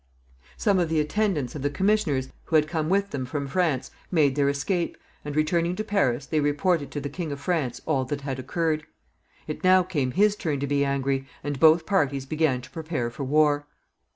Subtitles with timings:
[0.57, 4.33] Some of the attendants of the commissioners, who had come with them from France, made
[4.35, 8.21] their escape, and, returning to Paris, they reported to the King of France all that
[8.21, 8.85] had occurred.
[9.45, 13.25] It now came his turn to be angry, and both parties began to prepare for
[13.25, 13.67] war.